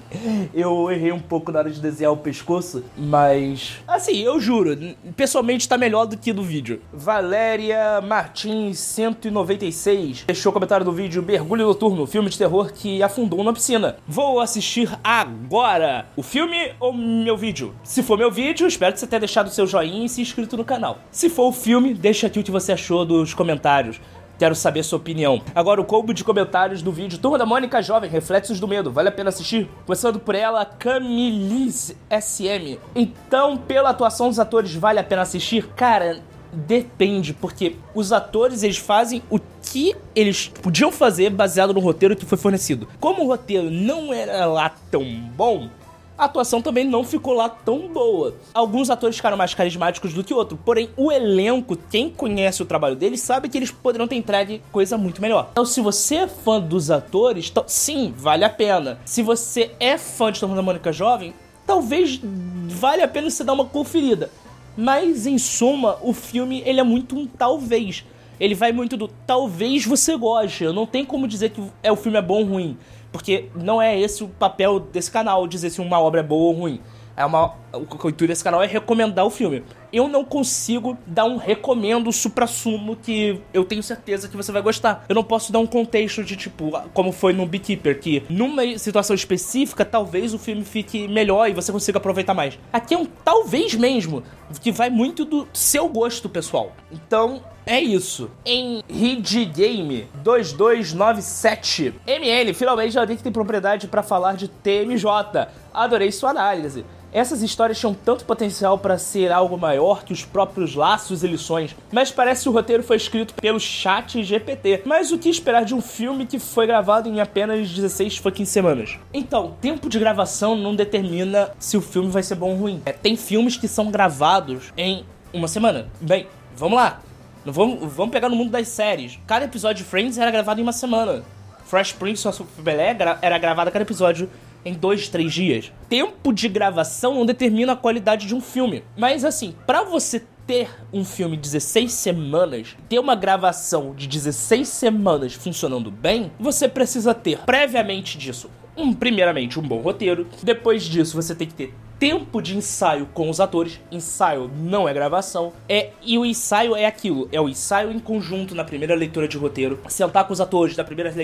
eu 0.53 0.91
errei 0.91 1.13
um 1.13 1.21
pouco 1.21 1.53
na 1.53 1.61
hora 1.61 1.71
de 1.71 1.81
desenhar 1.81 2.13
o 2.13 2.17
pescoço, 2.17 2.85
mas. 2.97 3.79
Assim, 3.87 4.19
eu 4.19 4.41
juro, 4.41 4.77
pessoalmente 5.17 5.69
tá 5.69 5.79
melhor 5.79 6.05
do 6.05 6.17
que 6.17 6.33
no 6.33 6.43
vídeo. 6.43 6.81
Valéria 6.93 8.01
Martins 8.01 8.79
196 8.79 10.25
deixou 10.27 10.53
comentário 10.53 10.85
do 10.85 10.93
vídeo 10.93 11.23
Mergulho 11.23 11.67
Noturno, 11.67 12.07
filme 12.07 12.29
de 12.29 12.37
terror 12.37 12.73
que 12.73 13.03
afundou 13.03 13.43
na 13.45 13.53
piscina. 13.53 13.97
Vou 14.07 14.41
assistir 14.41 14.91
agora 15.03 16.07
o 16.17 16.23
filme 16.23 16.73
ou 16.81 16.93
meu 16.93 17.37
vídeo? 17.37 17.75
Se 17.85 18.03
for 18.03 18.19
meu 18.19 18.31
vídeo, 18.31 18.67
espero 18.67 18.93
que 18.93 19.01
você 19.01 19.07
tenha 19.07 19.21
deixado 19.21 19.51
seu 19.51 19.67
joinha 19.67 20.05
e 20.05 20.09
se 20.09 20.21
inscrito 20.21 20.57
no 20.57 20.65
canal. 20.65 20.99
Se 21.11 21.31
for 21.31 21.49
o 21.49 21.53
filme, 21.53 21.95
deixa 21.95 22.27
aqui 22.27 22.41
o 22.41 22.45
que 22.45 22.51
você 22.51 22.73
achou 22.73 23.05
dos 23.05 23.33
comentários. 23.33 24.01
Quero 24.43 24.57
saber 24.57 24.83
sua 24.83 24.97
opinião. 24.97 25.41
Agora, 25.55 25.81
o 25.81 25.85
combo 25.85 26.13
de 26.13 26.25
comentários 26.25 26.83
do 26.83 26.91
vídeo. 26.91 27.17
Turma 27.17 27.39
da 27.39 27.47
Mônica 27.47 27.81
Jovem, 27.81 28.11
Reflexos 28.11 28.59
do 28.59 28.67
Medo. 28.67 28.91
Vale 28.91 29.09
a 29.09 29.13
pena 29.13 29.29
assistir? 29.29 29.69
Começando 29.87 30.19
por 30.19 30.35
ela, 30.35 30.65
Camilise 30.65 31.97
SM. 32.11 32.77
Então, 32.93 33.57
pela 33.57 33.91
atuação 33.91 34.27
dos 34.29 34.41
atores, 34.41 34.75
vale 34.75 34.99
a 34.99 35.05
pena 35.05 35.23
assistir? 35.23 35.69
Cara, 35.77 36.19
depende, 36.53 37.33
porque 37.33 37.77
os 37.95 38.11
atores 38.11 38.65
eles 38.65 38.79
fazem 38.79 39.23
o 39.31 39.39
que 39.63 39.95
eles 40.13 40.49
podiam 40.49 40.91
fazer 40.91 41.31
baseado 41.31 41.73
no 41.73 41.79
roteiro 41.79 42.17
que 42.17 42.27
foi 42.27 42.37
fornecido. 42.37 42.89
Como 42.99 43.23
o 43.23 43.29
roteiro 43.29 43.71
não 43.71 44.13
era 44.13 44.45
lá 44.47 44.75
tão 44.91 45.05
bom, 45.37 45.69
a 46.17 46.25
atuação 46.25 46.63
também 46.63 46.85
não 46.85 47.05
ficou 47.05 47.35
lá 47.35 47.49
tão 47.49 47.89
boa. 47.89 48.35
Alguns 48.55 48.91
atores 48.91 49.17
ficaram 49.17 49.37
mais 49.37 49.55
carismáticos 49.55 50.13
do 50.13 50.23
que 50.23 50.35
outros, 50.35 50.59
porém 50.65 50.91
o 50.97 51.11
elenco, 51.11 51.77
quem 51.91 52.11
conhece 52.11 52.63
o 52.63 52.67
trabalho 52.67 52.97
deles, 52.97 53.21
sabe 53.21 53.49
que 53.49 53.59
eles 53.59 53.71
poderiam 53.71 54.09
ter 54.09 54.17
entregue 54.17 54.63
coisa 54.71 54.97
muito 54.99 55.21
melhor. 55.21 55.49
Então, 55.53 55.65
se 55.65 55.81
você 55.81 56.17
é 56.17 56.27
fã 56.27 56.61
dos 56.61 56.91
atores, 56.91 57.49
então, 57.51 57.65
sim, 57.67 58.15
vale 58.17 58.45
a 58.45 58.51
pena. 58.51 58.99
Se 59.05 59.23
você 59.23 59.73
é 59.81 59.99
fã 59.99 60.31
de 60.31 60.41
Turma 60.41 60.55
da 60.55 60.63
Mônica 60.63 60.93
Jovem, 60.93 61.35
talvez 61.67 62.21
vale 62.69 63.03
a 63.03 63.09
pena 63.09 63.31
você 63.31 63.45
dar 63.45 63.53
uma 63.53 63.65
conferida. 63.65 64.31
Mas, 64.77 65.27
em 65.27 65.37
suma, 65.39 65.99
o 66.01 66.13
filme 66.13 66.63
ele 66.65 66.81
é 66.81 66.83
muito 66.83 67.17
um 67.17 67.27
talvez. 67.27 68.05
Ele 68.39 68.55
vai 68.55 68.73
muito 68.73 68.97
do 68.97 69.09
talvez 69.09 69.85
você 69.85 70.17
goste. 70.17 70.65
Eu 70.65 70.73
não 70.73 70.87
tenho 70.87 71.07
como 71.07 71.29
dizer 71.29 71.51
que 71.51 71.63
é, 71.83 71.91
o 71.93 71.97
filme 71.97 72.19
é 72.19 72.23
bom 72.23 72.41
ou 72.41 72.45
ruim. 72.45 72.77
Porque 73.13 73.51
não 73.55 73.81
é 73.81 73.99
esse 73.99 74.25
o 74.25 74.29
papel 74.29 74.81
desse 74.81 75.11
canal, 75.11 75.47
dizer 75.47 75.71
se 75.71 75.81
uma 75.81 76.01
obra 76.01 76.21
é 76.21 76.23
boa 76.23 76.45
ou 76.45 76.53
ruim. 76.53 76.81
É 77.15 77.27
uma, 77.27 77.55
o 77.75 77.83
intuito 77.83 78.27
desse 78.27 78.43
canal 78.43 78.63
é 78.63 78.67
recomendar 78.67 79.27
o 79.27 79.31
filme. 79.31 79.63
eu 79.93 80.09
não 80.09 80.25
consigo 80.25 80.97
dar 81.07 81.27
um 81.27 81.37
recomendo 81.37 82.11
supra-sumo 82.11 82.97
que 82.97 83.39
eu 83.53 83.65
tenho 83.65 83.83
certeza 83.83 84.29
que 84.29 84.37
você 84.37 84.51
vai 84.51 84.63
gostar. 84.63 85.05
Eu 85.09 85.15
não 85.15 85.23
posso 85.23 85.53
dar 85.53 85.59
um 85.59 85.67
contexto 85.67 86.25
de 86.25 86.37
tipo, 86.37 86.73
como 86.95 87.13
foi 87.13 87.35
no 87.35 87.45
Beekeeper, 87.45 88.01
que 88.01 88.23
numa 88.31 88.79
situação 88.79 89.15
específica, 89.15 89.85
talvez 89.85 90.33
o 90.33 90.39
filme 90.39 90.65
fique 90.65 91.07
melhor 91.07 91.51
e 91.51 91.53
você 91.53 91.71
consiga 91.71 91.99
aproveitar 91.99 92.33
mais. 92.33 92.59
Aqui 92.73 92.95
é 92.95 92.99
um 92.99 93.05
talvez 93.05 93.75
mesmo, 93.75 94.23
que 94.63 94.73
vai 94.73 94.89
muito 94.89 95.27
do 95.27 95.47
seu 95.53 95.89
gosto 95.89 96.31
pessoal. 96.31 96.73
Então, 96.91 97.43
é 97.65 97.81
isso. 97.81 98.31
Em 98.45 98.83
Rid 98.89 99.45
Game 99.47 100.09
2297 100.17 101.95
ML, 102.07 102.55
finalmente 102.55 102.99
alguém 102.99 103.17
que 103.17 103.23
tem 103.23 103.33
propriedade 103.33 103.89
para 103.89 104.03
falar 104.03 104.35
de 104.35 104.49
TMJ. 104.49 105.49
Adorei 105.73 106.11
sua 106.13 106.31
análise. 106.31 106.85
Essas 107.13 107.43
histórias 107.43 107.79
tinham 107.79 107.93
tanto 107.93 108.25
potencial 108.25 108.79
para 108.79 108.97
ser 108.97 109.31
algo 109.31 109.59
maior 109.59 110.03
que 110.03 110.15
os 110.15 110.25
próprios 110.25 110.75
laços 110.75 111.23
e 111.23 111.27
lições, 111.27 111.77
mas 111.93 112.11
parece 112.11 112.45
que 112.45 112.49
o 112.49 112.53
roteiro 112.53 112.83
foi 112.83 112.97
escrito 112.97 113.35
pelo 113.35 113.61
chat 113.61 114.25
GPT. 114.25 114.83
Mas 114.87 115.13
o 115.13 115.19
que 115.19 115.29
esperar 115.29 115.65
de 115.65 115.75
um 115.75 115.83
filme 115.83 116.25
que 116.25 116.39
foi 116.39 116.67
gravado 116.67 117.09
em 117.11 117.21
apenas 117.21 117.69
16 117.69 118.17
fucking 118.17 118.47
semanas? 118.47 118.99
Então, 119.13 119.55
tempo 119.61 119.91
de 119.91 119.99
gravação 119.99 120.57
não 120.57 120.75
determina 120.75 121.51
se 121.59 121.77
o 121.77 121.83
filme 121.83 122.09
vai 122.09 122.23
ser 122.23 122.37
bom 122.37 122.53
ou 122.53 122.57
ruim. 122.57 122.81
É, 122.87 122.93
tem 122.93 123.15
filmes 123.15 123.59
que 123.59 123.69
são 123.69 123.91
gravados 123.91 124.73
em 124.75 125.05
uma 125.35 125.49
semana. 125.49 125.89
Bem, 126.01 126.27
vamos 126.57 126.79
lá. 126.79 127.03
Vamos, 127.45 127.93
vamos 127.93 128.13
pegar 128.13 128.29
no 128.29 128.37
mundo 128.37 128.51
das 128.51 128.69
séries. 128.69 129.19
Cada 129.27 129.45
episódio 129.45 129.85
de 129.85 129.91
Friends 129.91 130.19
era 130.19 130.31
gravado 130.31 130.61
em 130.61 130.63
uma 130.63 130.73
semana. 130.73 131.25
Fresh 131.65 131.93
Prince 131.93 132.27
of 132.29 132.45
Bel-Air 132.59 132.97
era 133.21 133.39
gravado 133.39 133.71
cada 133.71 133.83
episódio 133.83 134.31
em 134.65 134.75
dois, 134.75 135.09
três 135.09 135.33
dias. 135.33 135.73
Tempo 135.89 136.33
de 136.33 136.49
gravação 136.49 137.15
não 137.15 137.27
determina 137.27 137.73
a 137.73 137.77
qualidade 137.77 138.27
de 138.27 138.35
um 138.35 138.41
filme. 138.41 138.85
Mas 138.97 139.25
assim, 139.25 139.55
para 139.67 139.83
você 139.83 140.23
ter 140.47 140.71
um 140.93 141.05
filme 141.05 141.37
16 141.37 141.93
semanas, 141.93 142.77
ter 142.89 142.99
uma 142.99 143.15
gravação 143.15 143.95
de 143.95 144.07
16 144.07 144.69
semanas 144.69 145.35
funcionando 145.35 145.91
bem, 145.91 146.31
você 146.39 146.69
precisa 146.69 147.15
ter 147.15 147.39
previamente 147.39 148.19
disso 148.19 148.51
um, 148.77 148.93
primeiramente, 148.93 149.59
um 149.59 149.63
bom 149.63 149.81
roteiro. 149.81 150.27
Depois 150.43 150.85
disso, 150.85 151.21
você 151.21 151.35
tem 151.35 151.47
que 151.47 151.55
ter 151.55 151.75
tempo 152.03 152.43
de 152.43 152.57
ensaio 152.57 153.07
com 153.15 153.31
os 153.31 153.39
atores. 153.39 153.79
Ensaio 153.89 154.51
não 154.53 154.89
é 154.89 154.93
gravação. 154.93 155.53
É, 155.69 155.91
e 156.03 156.19
o 156.19 156.27
ensaio 156.27 156.75
é 156.75 156.85
aquilo: 156.85 157.29
é 157.31 157.41
o 157.41 157.49
ensaio 157.49 157.93
em 157.93 158.01
conjunto 158.01 158.57
na 158.57 158.65
primeira 158.65 158.93
leitura 158.93 159.29
de 159.29 159.39
roteiro. 159.39 159.79
Sentar 159.89 160.27
com 160.27 160.33
os 160.33 160.41
atores 160.41 160.75
da 160.75 160.83
primeira 160.83 161.15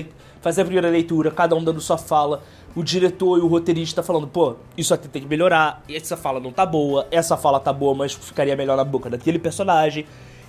fazer 0.40 0.62
a 0.62 0.64
primeira 0.64 0.88
leitura, 0.88 1.32
cada 1.32 1.56
um 1.56 1.64
dando 1.64 1.80
sua 1.80 1.98
fala. 1.98 2.44
O 2.76 2.84
diretor 2.84 3.38
e 3.38 3.40
o 3.40 3.48
roteirista 3.48 4.04
falando, 4.04 4.28
pô, 4.28 4.54
isso 4.76 4.94
aqui 4.94 5.08
tem 5.08 5.20
que 5.20 5.26
melhorar. 5.26 5.82
Essa 5.90 6.16
fala 6.16 6.38
não 6.38 6.52
tá 6.52 6.64
boa, 6.64 7.08
essa 7.10 7.36
fala 7.36 7.58
tá 7.58 7.72
boa, 7.72 7.92
mas 7.92 8.12
ficaria 8.12 8.54
melhor 8.54 8.76
na 8.76 8.84
boca 8.84 9.10
daquele 9.10 9.40
personagem. 9.40 10.06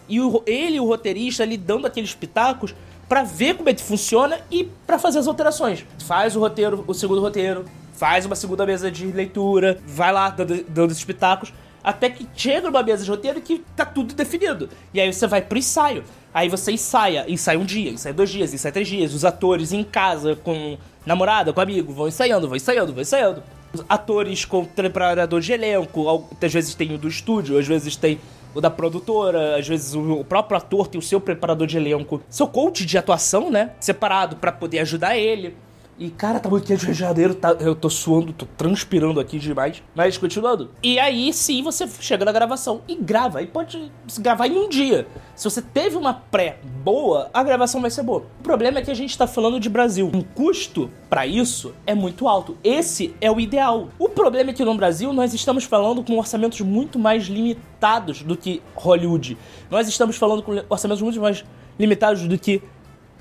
E 0.07 0.21
o, 0.21 0.43
ele, 0.45 0.79
o 0.79 0.85
roteirista, 0.85 1.41
ali 1.41 1.57
dando 1.57 1.87
aqueles 1.87 2.13
pitacos 2.13 2.75
para 3.07 3.23
ver 3.23 3.55
como 3.55 3.67
é 3.67 3.73
que 3.73 3.81
funciona 3.81 4.39
e 4.51 4.69
para 4.85 4.99
fazer 4.99 5.17
as 5.17 5.27
alterações. 5.27 5.83
Faz 6.05 6.35
o 6.35 6.39
roteiro, 6.39 6.83
o 6.85 6.93
segundo 6.93 7.19
roteiro, 7.19 7.65
faz 7.99 8.25
uma 8.25 8.35
segunda 8.35 8.65
mesa 8.65 8.89
de 8.89 9.05
leitura, 9.07 9.77
vai 9.85 10.13
lá 10.13 10.29
dando, 10.29 10.63
dando 10.69 10.91
esses 10.91 11.03
pitacos, 11.03 11.51
até 11.83 12.09
que 12.09 12.25
chega 12.33 12.69
numa 12.71 12.81
mesa 12.81 13.03
de 13.03 13.09
roteiro 13.09 13.41
que 13.41 13.59
tá 13.75 13.85
tudo 13.85 14.13
definido. 14.13 14.69
E 14.93 15.01
aí 15.01 15.11
você 15.11 15.27
vai 15.27 15.41
pro 15.41 15.57
ensaio. 15.57 16.05
Aí 16.33 16.47
você 16.47 16.71
ensaia, 16.71 17.25
ensaia 17.27 17.59
um 17.59 17.65
dia, 17.65 17.91
ensaia 17.91 18.13
dois 18.13 18.29
dias, 18.29 18.53
ensaia 18.53 18.71
três 18.71 18.87
dias. 18.87 19.13
Os 19.13 19.25
atores 19.25 19.73
em 19.73 19.83
casa, 19.83 20.33
com 20.37 20.77
namorada, 21.05 21.51
com 21.51 21.59
amigo, 21.59 21.91
vão 21.91 22.07
ensaiando, 22.07 22.47
vão 22.47 22.55
ensaiando, 22.55 22.93
vão 22.93 23.01
ensaiando. 23.01 23.43
Os 23.73 23.83
atores 23.89 24.45
com 24.45 24.63
preparador 24.63 25.41
de 25.41 25.51
elenco, 25.51 26.25
às 26.41 26.53
vezes 26.53 26.73
tem 26.75 26.93
o 26.95 26.97
do 26.97 27.07
estúdio, 27.07 27.59
às 27.59 27.67
vezes 27.67 27.97
tem 27.97 28.17
o 28.55 28.61
da 28.61 28.69
produtora, 28.69 29.57
às 29.57 29.67
vezes 29.67 29.93
o 29.93 30.23
próprio 30.23 30.57
ator 30.57 30.87
tem 30.87 30.97
o 30.97 31.03
seu 31.03 31.19
preparador 31.19 31.67
de 31.67 31.75
elenco, 31.75 32.21
seu 32.29 32.47
coach 32.47 32.85
de 32.85 32.97
atuação, 32.97 33.51
né? 33.51 33.71
Separado 33.79 34.37
para 34.37 34.53
poder 34.53 34.79
ajudar 34.79 35.17
ele. 35.17 35.55
E, 35.99 36.09
cara, 36.09 36.39
tá 36.39 36.47
muito 36.49 36.65
quente 36.65 36.85
Rio 36.85 36.95
de 36.95 37.35
tá, 37.35 37.51
eu 37.59 37.75
tô 37.75 37.89
suando, 37.89 38.31
tô 38.31 38.45
transpirando 38.45 39.19
aqui 39.19 39.37
demais. 39.37 39.83
Mas, 39.93 40.17
continuando. 40.17 40.71
E 40.81 40.97
aí, 40.97 41.33
sim, 41.33 41.61
você 41.61 41.85
chega 41.99 42.23
na 42.23 42.31
gravação 42.31 42.81
e 42.87 42.95
grava. 42.95 43.41
E 43.41 43.47
pode 43.47 43.91
gravar 44.19 44.47
em 44.47 44.57
um 44.57 44.69
dia. 44.69 45.05
Se 45.35 45.43
você 45.43 45.61
teve 45.61 45.97
uma 45.97 46.13
pré 46.13 46.59
boa, 46.85 47.29
a 47.33 47.43
gravação 47.43 47.81
vai 47.81 47.91
ser 47.91 48.03
boa. 48.03 48.23
O 48.39 48.43
problema 48.43 48.79
é 48.79 48.81
que 48.81 48.89
a 48.89 48.93
gente 48.93 49.17
tá 49.17 49.27
falando 49.27 49.59
de 49.59 49.69
Brasil. 49.69 50.07
O 50.07 50.23
custo 50.23 50.89
para 51.09 51.27
isso 51.27 51.73
é 51.85 51.93
muito 51.93 52.29
alto. 52.29 52.57
Esse 52.63 53.13
é 53.19 53.29
o 53.29 53.37
ideal. 53.37 53.89
O 53.99 54.07
problema 54.07 54.51
é 54.51 54.53
que 54.53 54.63
no 54.63 54.75
Brasil 54.75 55.11
nós 55.11 55.33
estamos 55.33 55.65
falando 55.65 56.01
com 56.01 56.17
orçamentos 56.17 56.61
muito 56.61 56.97
mais 56.97 57.25
limitados 57.25 58.23
do 58.23 58.37
que 58.37 58.61
Hollywood. 58.73 59.37
Nós 59.69 59.89
estamos 59.89 60.15
falando 60.15 60.41
com 60.43 60.63
orçamentos 60.69 61.01
muito 61.01 61.19
mais 61.19 61.43
limitados 61.77 62.25
do 62.25 62.37
que 62.37 62.61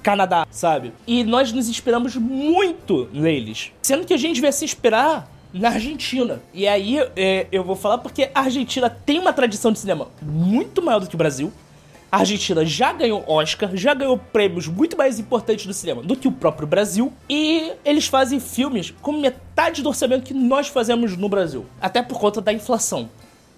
Canadá, 0.02 0.46
sabe? 0.50 0.92
E 1.06 1.24
nós 1.24 1.52
nos 1.52 1.68
inspiramos 1.68 2.16
muito 2.16 3.08
neles. 3.12 3.72
Sendo 3.82 4.06
que 4.06 4.14
a 4.14 4.18
gente 4.18 4.40
vai 4.40 4.52
se 4.52 4.64
inspirar 4.64 5.30
na 5.52 5.70
Argentina. 5.70 6.40
E 6.52 6.66
aí 6.68 6.98
é, 7.16 7.46
eu 7.50 7.64
vou 7.64 7.76
falar 7.76 7.98
porque 7.98 8.30
a 8.34 8.40
Argentina 8.40 8.88
tem 8.90 9.18
uma 9.18 9.32
tradição 9.32 9.72
de 9.72 9.78
cinema 9.78 10.08
muito 10.20 10.82
maior 10.82 11.00
do 11.00 11.06
que 11.06 11.14
o 11.14 11.18
Brasil. 11.18 11.52
A 12.10 12.18
Argentina 12.18 12.64
já 12.64 12.90
ganhou 12.90 13.22
Oscar, 13.26 13.70
já 13.74 13.92
ganhou 13.92 14.16
prêmios 14.16 14.66
muito 14.66 14.96
mais 14.96 15.18
importantes 15.18 15.66
do 15.66 15.74
cinema 15.74 16.02
do 16.02 16.16
que 16.16 16.26
o 16.26 16.32
próprio 16.32 16.66
Brasil. 16.66 17.12
E 17.28 17.72
eles 17.84 18.06
fazem 18.06 18.40
filmes 18.40 18.94
com 19.02 19.12
metade 19.12 19.82
do 19.82 19.90
orçamento 19.90 20.24
que 20.24 20.32
nós 20.32 20.68
fazemos 20.68 21.16
no 21.16 21.28
Brasil. 21.28 21.66
Até 21.80 22.00
por 22.00 22.18
conta 22.18 22.40
da 22.40 22.50
inflação. 22.50 23.10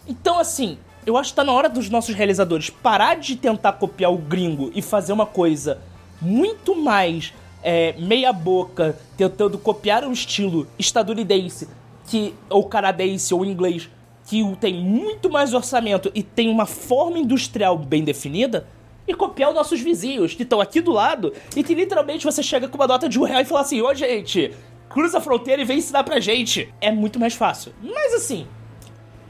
Então, 0.09 0.39
assim, 0.39 0.79
eu 1.07 1.17
acho 1.17 1.31
que 1.31 1.37
tá 1.37 1.45
na 1.45 1.53
hora 1.53 1.69
dos 1.69 1.89
nossos 1.89 2.15
realizadores 2.15 2.71
parar 2.71 3.15
de 3.15 3.37
tentar 3.37 3.75
copiar 3.75 4.13
o 4.13 4.19
gringo 4.19 4.73
e 4.75 4.83
fazer 4.83 5.13
uma 5.13 5.27
coisa 5.27 5.81
muito 6.21 6.75
mais 6.75 7.33
é, 7.63 7.95
meia 7.99 8.33
boca, 8.33 8.99
tentando 9.17 9.59
copiar 9.59 10.05
um 10.05 10.13
estilo 10.13 10.67
estadunidense 10.79 11.69
que 12.07 12.35
ou 12.49 12.65
canadense 12.65 13.33
ou 13.33 13.45
inglês 13.45 13.89
que 14.27 14.45
tem 14.61 14.75
muito 14.75 15.31
mais 15.31 15.55
orçamento 15.55 16.11
e 16.15 16.23
tem 16.23 16.49
uma 16.49 16.67
forma 16.67 17.19
industrial 17.19 17.77
bem 17.77 18.05
definida 18.05 18.67
e 19.07 19.15
copiar 19.15 19.51
os 19.51 19.55
nossos 19.55 19.81
vizinhos 19.81 20.35
que 20.35 20.43
estão 20.43 20.61
aqui 20.61 20.81
do 20.81 20.93
lado 20.93 21.33
e 21.57 21.63
que 21.63 21.75
literalmente 21.75 22.25
você 22.25 22.43
chega 22.43 22.69
com 22.69 22.77
uma 22.77 22.87
nota 22.87 23.09
de 23.09 23.19
um 23.19 23.25
real 23.25 23.41
e 23.41 23.45
fala 23.45 23.63
assim: 23.63 23.81
Ô 23.83 23.93
gente, 23.95 24.53
cruza 24.89 25.19
a 25.19 25.21
fronteira 25.21 25.63
e 25.63 25.65
vem 25.65 25.79
ensinar 25.79 26.05
pra 26.05 26.21
gente. 26.21 26.73
É 26.81 26.93
muito 26.93 27.19
mais 27.19 27.35
fácil. 27.35 27.73
Mas 27.83 28.15
assim, 28.15 28.47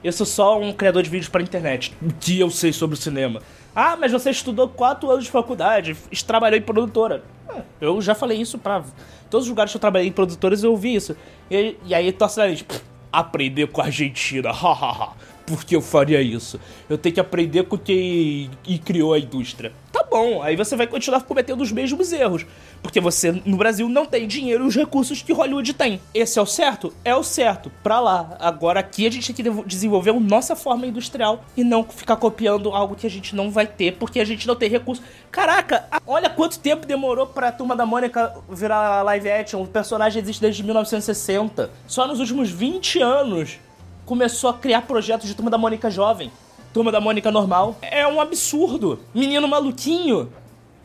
eu 0.03 0.13
sou 0.13 0.27
só 0.27 0.59
um 0.59 0.73
criador 0.73 1.03
de 1.03 1.11
vídeos 1.11 1.29
para 1.29 1.43
internet. 1.43 1.95
O 2.03 2.13
que 2.13 2.39
eu 2.39 2.51
sei 2.51 2.73
sobre 2.73 2.95
o 2.95 3.01
cinema? 3.01 3.41
Ah, 3.75 3.97
mas 3.97 4.13
você 4.13 4.31
estudou 4.31 4.69
quatro 4.69 5.11
anos 5.11 5.25
de 5.25 5.31
faculdade, 5.31 5.97
trabalhou 6.27 6.59
em 6.59 6.63
produtora. 6.63 7.23
Ah, 7.49 7.63
eu 7.81 8.01
já 8.01 8.15
falei 8.15 8.41
isso 8.41 8.59
pra. 8.59 8.85
Todos 9.29 9.47
os 9.47 9.51
lugares 9.51 9.73
que 9.73 9.77
eu 9.77 9.81
trabalhei 9.81 10.09
em 10.09 10.13
produtoras 10.13 10.65
eu 10.65 10.73
ouvi 10.73 10.95
isso. 10.95 11.17
E, 11.51 11.77
e 11.87 11.95
aí, 11.95 12.11
torce 12.13 12.39
nariz. 12.39 12.65
Aprender 13.13 13.69
com 13.69 13.81
a 13.81 13.85
Argentina, 13.85 14.51
hahaha. 14.53 15.13
Por 15.47 15.65
que 15.65 15.75
eu 15.75 15.83
faria 15.83 16.23
isso? 16.23 16.61
Eu 16.89 16.97
tenho 16.97 17.15
que 17.15 17.21
aprender 17.21 17.65
com 17.65 17.77
quem 17.77 18.51
criou 18.85 19.13
a 19.15 19.19
indústria. 19.19 19.73
Tá 19.91 20.05
bom, 20.09 20.41
aí 20.43 20.55
você 20.55 20.77
vai 20.77 20.87
continuar 20.87 21.23
cometendo 21.23 21.61
os 21.61 21.73
mesmos 21.73 22.13
erros. 22.13 22.47
Porque 22.83 23.01
você, 23.01 23.33
no 23.45 23.57
Brasil, 23.57 23.89
não 23.89 24.07
tem 24.07 24.27
dinheiro 24.27 24.65
e 24.65 24.67
os 24.67 24.75
recursos 24.75 25.23
que 25.23 25.33
Hollywood 25.33 25.75
tem. 25.75 26.01
Esse 26.15 26.39
é 26.39 26.43
o 26.43 26.47
certo? 26.47 26.93
É 27.05 27.15
o 27.15 27.23
certo. 27.23 27.71
Pra 27.83 28.01
lá. 28.01 28.37
Agora 28.41 28.81
aqui 28.81 29.07
a 29.07 29.11
gente 29.11 29.33
tem 29.33 29.45
que 29.45 29.63
desenvolver 29.65 30.11
a 30.11 30.21
nossa 30.21 30.57
forma 30.57 30.87
industrial 30.87 31.45
e 31.57 31.63
não 31.63 31.85
ficar 31.85 32.17
copiando 32.17 32.71
algo 32.71 32.95
que 32.95 33.07
a 33.07 33.11
gente 33.11 33.37
não 33.37 33.51
vai 33.51 33.67
ter, 33.67 33.97
porque 33.97 34.21
a 34.21 34.25
gente 34.25 34.47
não 34.47 34.57
tem 34.57 34.69
recurso. 34.69 35.03
Caraca, 35.31 35.85
olha 36.07 36.31
quanto 36.31 36.59
tempo 36.59 36.87
demorou 36.87 37.27
pra 37.27 37.53
Turma 37.53 37.77
da 37.77 37.85
Mônica 37.85 38.35
virar 38.49 39.03
live 39.03 39.31
action. 39.31 39.63
O 39.63 39.67
personagem 39.67 40.23
existe 40.23 40.41
desde 40.41 40.63
1960. 40.63 41.71
Só 41.87 42.07
nos 42.07 42.19
últimos 42.19 42.51
20 42.51 43.01
anos 43.01 43.59
começou 44.07 44.51
a 44.51 44.55
criar 44.55 44.83
projetos 44.83 45.29
de 45.29 45.35
Turma 45.35 45.51
da 45.51 45.59
Mônica 45.59 45.91
jovem. 45.91 46.31
Turma 46.73 46.93
da 46.93 47.01
Mônica 47.01 47.31
normal. 47.31 47.77
É 47.83 48.07
um 48.07 48.21
absurdo. 48.21 49.01
Menino 49.13 49.47
maluquinho 49.49 50.33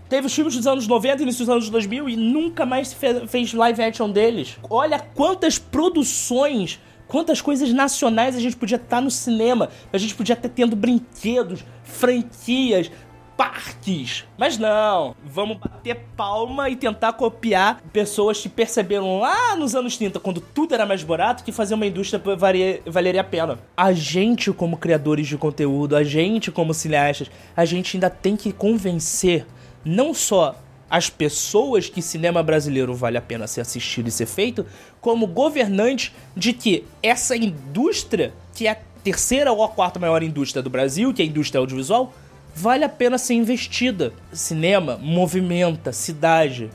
Teve 0.08 0.28
os 0.28 0.34
filmes 0.34 0.56
dos 0.56 0.68
anos 0.68 0.88
90 0.88 1.22
e 1.22 1.24
início 1.24 1.46
dos 1.46 1.50
anos 1.50 1.70
2000 1.70 2.10
e 2.10 2.16
nunca 2.16 2.66
mais 2.66 2.90
se 2.90 2.96
fez 3.28 3.54
live 3.54 3.82
action 3.82 4.10
deles. 4.10 4.58
Olha 4.70 5.00
quantas 5.00 5.58
produções, 5.58 6.80
quantas 7.08 7.42
coisas 7.42 7.74
nacionais 7.74 8.36
a 8.36 8.40
gente 8.40 8.56
podia 8.56 8.76
estar 8.76 8.98
tá 8.98 9.02
no 9.02 9.10
cinema. 9.10 9.70
A 9.92 9.98
gente 9.98 10.14
podia 10.14 10.34
estar 10.34 10.48
tendo 10.50 10.76
brinquedos, 10.76 11.66
franquias, 11.84 12.92
parques. 13.36 14.26
Mas 14.38 14.60
não, 14.60 15.16
vamos 15.24 15.58
bater 15.58 16.06
palma 16.16 16.70
e 16.70 16.76
tentar 16.76 17.14
copiar 17.14 17.82
pessoas 17.92 18.40
que 18.40 18.48
perceberam 18.48 19.20
lá 19.20 19.56
nos 19.56 19.76
anos 19.76 19.98
30, 19.98 20.20
quando 20.20 20.40
tudo 20.40 20.74
era 20.76 20.86
mais 20.86 21.04
barato, 21.04 21.44
que 21.44 21.52
fazer 21.52 21.74
uma 21.74 21.86
indústria 21.86 22.22
varia, 22.38 22.82
valeria 22.86 23.22
a 23.22 23.24
pena. 23.24 23.60
A 23.76 23.92
gente, 23.92 24.52
como 24.52 24.78
criadores 24.78 25.28
de 25.28 25.38
conteúdo, 25.38 25.96
a 25.96 26.04
gente, 26.04 26.52
como 26.52 26.74
cineastas, 26.74 27.30
a 27.56 27.66
gente 27.66 27.98
ainda 27.98 28.10
tem 28.10 28.36
que 28.38 28.52
convencer 28.54 29.46
não 29.86 30.14
só 30.14 30.60
as 30.90 31.10
pessoas 31.10 31.90
que 31.90 32.02
cinema 32.02 32.44
brasileiro 32.44 32.94
vale 32.94 33.18
a 33.18 33.22
pena 33.22 33.48
ser 33.48 33.62
assistido 33.62 34.08
e 34.08 34.12
ser 34.12 34.26
feito, 34.26 34.66
como 35.00 35.28
governante 35.28 36.14
de 36.36 36.54
que 36.54 36.86
essa 37.02 37.36
indústria 37.36 38.34
que 38.54 38.68
é 38.68 38.80
terceira 39.04 39.52
ou 39.52 39.64
a 39.64 39.70
quarta 39.70 40.00
maior 40.00 40.24
indústria 40.24 40.64
do 40.64 40.70
Brasil, 40.70 41.14
que 41.14 41.22
é 41.22 41.26
a 41.26 41.28
indústria 41.28 41.60
audiovisual, 41.60 42.14
vale 42.56 42.84
a 42.84 42.90
pena 42.90 43.18
ser 43.18 43.34
investida. 43.36 44.14
Cinema 44.32 44.98
movimenta 44.98 45.92
cidade. 45.92 46.70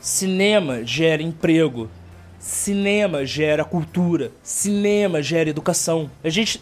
Cinema 0.00 0.84
gera 0.84 1.22
emprego. 1.22 1.88
Cinema 2.38 3.24
gera 3.24 3.64
cultura. 3.64 4.32
Cinema 4.42 5.22
gera 5.22 5.48
educação. 5.48 6.10
A 6.22 6.28
gente 6.28 6.60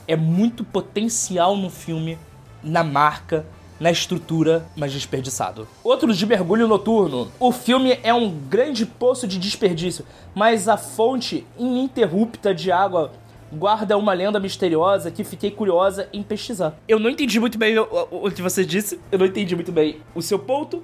É 0.07 0.17
muito 0.17 0.65
potencial 0.65 1.57
no 1.57 1.71
filme, 1.71 2.19
na 2.63 2.83
marca, 2.83 3.47
na 3.83 3.91
estrutura, 3.91 4.65
mas 4.77 4.93
desperdiçado. 4.93 5.67
Outro 5.83 6.15
de 6.15 6.25
mergulho 6.25 6.69
noturno. 6.69 7.33
O 7.41 7.51
filme 7.51 7.99
é 8.03 8.15
um 8.15 8.31
grande 8.31 8.87
poço 8.87 9.27
de 9.27 9.39
desperdício, 9.39 10.07
mas 10.35 10.69
a 10.69 10.77
fonte 10.77 11.45
ininterrupta 11.59 12.55
de 12.55 12.71
água 12.71 13.11
guarda 13.53 13.97
uma 13.97 14.13
lenda 14.13 14.41
misteriosa 14.41 15.11
que 15.11 15.23
fiquei 15.25 15.51
curiosa 15.51 16.09
em 16.13 16.23
pesquisar. 16.23 16.75
Eu 16.89 16.99
não 16.99 17.11
entendi 17.11 17.39
muito 17.39 17.59
bem 17.59 17.79
o, 17.79 17.85
o, 18.11 18.27
o 18.27 18.31
que 18.31 18.43
você 18.43 18.65
disse, 18.65 18.99
eu 19.11 19.19
não 19.19 19.27
entendi 19.27 19.55
muito 19.55 19.71
bem 19.71 20.01
o 20.15 20.23
seu 20.23 20.39
ponto, 20.39 20.83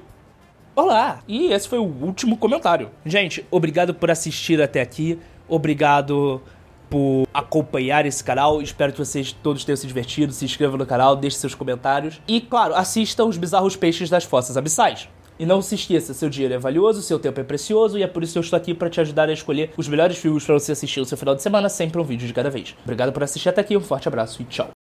Olá! 0.76 1.20
E 1.26 1.50
esse 1.52 1.68
foi 1.68 1.78
o 1.78 1.84
último 1.84 2.36
comentário. 2.36 2.90
Gente, 3.06 3.46
obrigado 3.50 3.94
por 3.94 4.10
assistir 4.10 4.60
até 4.60 4.82
aqui. 4.82 5.18
Obrigado 5.54 6.40
por 6.88 7.28
acompanhar 7.34 8.06
esse 8.06 8.24
canal. 8.24 8.62
Espero 8.62 8.90
que 8.90 8.98
vocês 8.98 9.32
todos 9.32 9.64
tenham 9.64 9.76
se 9.76 9.86
divertido. 9.86 10.32
Se 10.32 10.46
inscrevam 10.46 10.78
no 10.78 10.86
canal, 10.86 11.14
deixem 11.14 11.38
seus 11.38 11.54
comentários. 11.54 12.22
E, 12.26 12.40
claro, 12.40 12.74
assistam 12.74 13.26
os 13.26 13.36
bizarros 13.36 13.76
peixes 13.76 14.08
das 14.08 14.24
fossas 14.24 14.56
abissais. 14.56 15.10
E 15.38 15.44
não 15.44 15.60
se 15.60 15.74
esqueça, 15.74 16.14
seu 16.14 16.30
dinheiro 16.30 16.54
é 16.54 16.58
valioso, 16.58 17.02
seu 17.02 17.18
tempo 17.18 17.38
é 17.40 17.44
precioso 17.44 17.98
e 17.98 18.02
é 18.02 18.06
por 18.06 18.22
isso 18.22 18.32
que 18.32 18.38
eu 18.38 18.42
estou 18.42 18.56
aqui 18.56 18.72
para 18.72 18.88
te 18.88 19.00
ajudar 19.00 19.28
a 19.28 19.32
escolher 19.32 19.72
os 19.76 19.88
melhores 19.88 20.16
filmes 20.16 20.44
para 20.44 20.54
você 20.54 20.72
assistir 20.72 21.00
no 21.00 21.06
seu 21.06 21.18
final 21.18 21.34
de 21.34 21.42
semana, 21.42 21.68
sempre 21.68 22.00
um 22.00 22.04
vídeo 22.04 22.26
de 22.26 22.32
cada 22.32 22.48
vez. 22.50 22.74
Obrigado 22.82 23.12
por 23.12 23.22
assistir 23.22 23.48
até 23.48 23.60
aqui, 23.60 23.76
um 23.76 23.80
forte 23.80 24.08
abraço 24.08 24.40
e 24.40 24.44
tchau. 24.44 24.81